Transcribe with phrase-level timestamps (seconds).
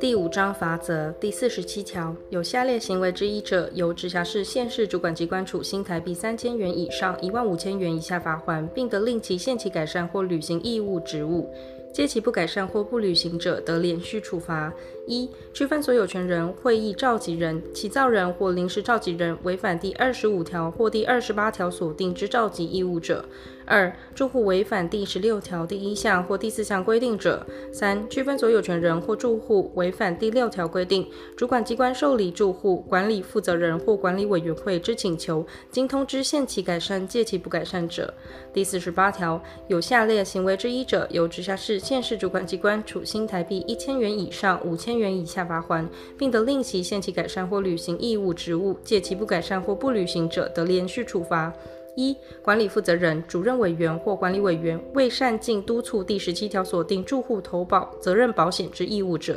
[0.00, 11.48] 第五章法则第四十七条，有下列行为之一者，由直辖市、县市主管机关处新台币三千元以上一万五千元以下罚款，并得令其限期改善或履行义务职务。
[11.92, 14.74] 届期不改善或不履行者，得连续处罚。
[15.06, 23.24] 一、区分所有权人、会议召集人、起造人或临时召集人违反第二十五条或第二十八条所定之召集义务者；
[23.66, 38.12] 二、住户违反第十六条第一项或第四项规定者；三、区分所有权人或住户违反第六条规定，主管机关受理住户管理负责人或管理委员会之请求，经通知限期改善、届期不改善者。
[38.52, 41.74] 第四十八条，有下列行为之一者，由直辖市。
[41.78, 45.84] 县市主管机关处新台币一千元以上五千千元以下罚锾，
[46.16, 51.52] 并得令其限期改善或履行义务职务；借其不改善或不履行者，得连续处罚。
[51.96, 59.34] 一、管理负责人、主任委员或管理委员未善尽督促第十七条所定住户投保责任保险之义务者；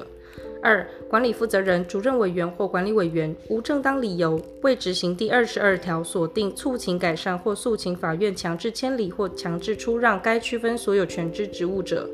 [0.61, 12.07] 二、管理负责人、主任委员或管理委员无正当理由未执行第二十二条所定促请改善或诉请法院强制迁离或强制出让该区分所有权之职务者。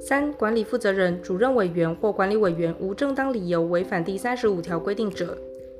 [0.00, 5.26] 三、管理负责人、主任委员或管理委员无正当理由违反第三十五条规定者；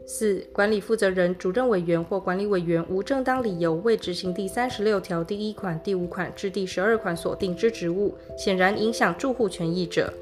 [0.06, 10.12] 四、管理负责人、主任委员或管理委员无正当理由未执行第三十六条第一款、第五款至第十二款所定之职务，显然影响住户权益者。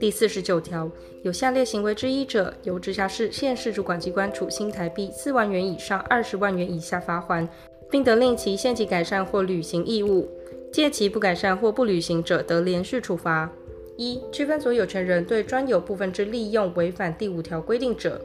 [0.00, 0.90] 第四十九条，
[1.22, 7.46] 有下列行为之一者，由直辖市、县市主管机关处新台币四万元以上二十万元以下罚锾，
[7.88, 10.28] 并得令其限期改善或履行义务。
[10.76, 13.50] 届期不改善或不履行者，得连续处罚。
[13.96, 18.20] 一、区分所有权人对专有部分之利用违反第五条规定者；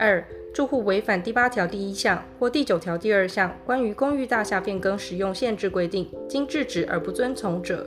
[0.00, 7.86] 二、住户违反第八条第一项或第九条第二项关于公寓大厦变更使用限制规定，经制止而不遵从者；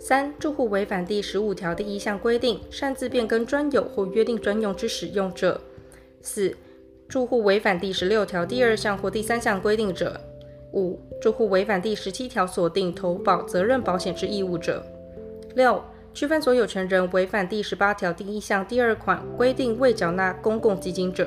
[0.00, 5.60] 三、住户违反第十五条第一项规定，擅自变更专有或约定专用之使用者；
[6.22, 6.56] 四、
[7.06, 10.18] 住户违反第十六条第二项或第三项规定者。
[10.72, 14.82] 五、住户违反第十七条锁定投保责任保险之义务者；
[15.54, 15.82] 六、
[16.14, 21.26] 区分所有权人违反第十八条第一项第二款规定未缴纳公共基金者；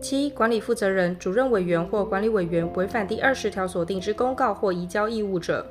[0.00, 5.64] 七、管理负责人、主任委员或管理委员违反第二十条锁定之公告或移交义务者；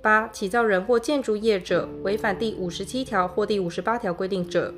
[0.00, 4.72] 八、起造人或建筑业者违反第五十七条或第五十八条规定者。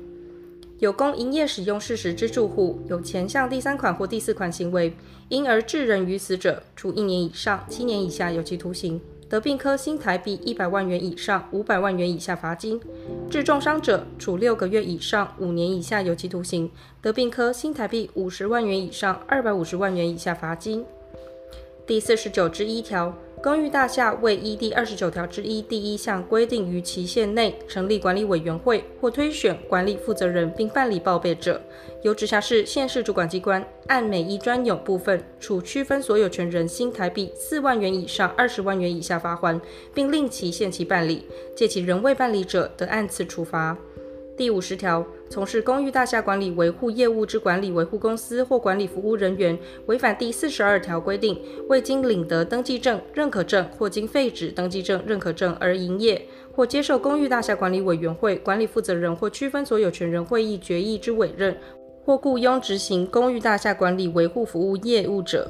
[0.81, 4.91] 有供营业使用事实之住户，有前项第三款或第四款行为，
[5.29, 8.99] 因而致人于死者，处一年以上七年以下有期徒刑，
[9.29, 12.79] 得并科新台币一百万元以上五百万元以下罚金；
[13.29, 20.83] 致重伤者，处六个月以上五年以下有期徒刑，得并科新台币五十万元以上二百五十万元以下罚金。
[21.85, 23.15] 第四十九之一条。
[23.43, 31.59] 公寓大厦未依第二十九条之一第一项规定于期限内成立管理委员会或推选管理负责人并办理报备者，
[32.03, 39.59] 由直辖市、县市主管机关按每一专有部分处区分所有权人新台币四万元以上二十万元以下罚锾，
[39.91, 41.23] 并令其限期办理；
[41.55, 43.75] 届其仍未办理者，得按次处罚。
[44.41, 56.19] 第五十条，从事公寓大厦管理维护业务之管理维护公司或管理服务人员，违反第四十二条规定，未经领得登记证、认可证或经废止登记证、认可证而营业，
[56.55, 61.55] 或接受公寓大厦管理委员会管理负责人或区分所有权人会议决议之委任，
[62.03, 65.47] 或雇佣执行公寓大厦管理维护服务业务者。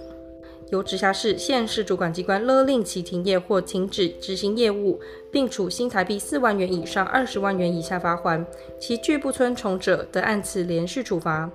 [0.72, 5.00] 由直辖市、县市主管机关勒令其停业或停止执行业务，
[5.30, 8.46] 并处新台币四万元以上二十万元以下罚锾，
[8.80, 11.52] 其拒不遵从者，得按次连续处罚。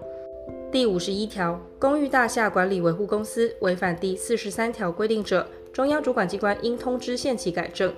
[0.70, 7.90] 第五十一条，公寓大厦管理维护公司违反第四十三条规定者，中央主管机关应通知限期改正；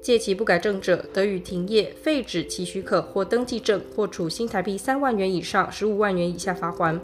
[0.00, 6.98] 届期不改正者，得予停业、废止其许可或登记证，或处新台币三万元以上十五万元以下罚锾。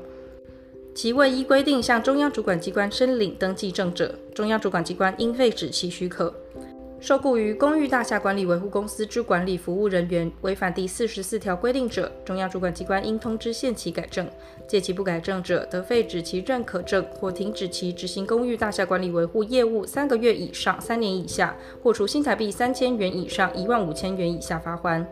[0.95, 6.35] 其未依规定向中央主管机关申领登记证者，中央主管机关应废止其许可。
[7.01, 14.27] 受雇于公寓大厦管理维护公司之管理服务人员违反第四十四条规定者，中央主管机关应通知限期改正；
[14.69, 25.03] 届期不改正者，得废止其认可证或停止其执行公寓大厦管理维护业务三个月以上三年以下，或处新台币三千元以上一万五千元以下罚锾。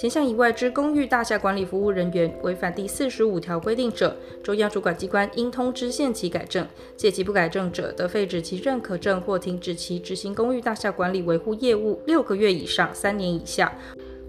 [0.00, 6.64] 前项以外之公寓大厦管理服务人员违反第四十五条规定者，中央主管机关应通知限期改正；
[6.96, 13.76] 届期不改正者，得废止其认可证或停止其执行公寓大厦管理维护业务六个月以上三年以下，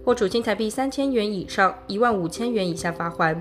[0.03, 3.39] 或处新台币三千元以上一万五千元以下罚锾。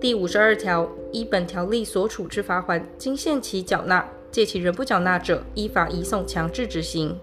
[0.00, 7.14] 第五十二条，依本条例所处之罚锾，经限期缴纳，届期仍不缴纳者，依法移送强制执行。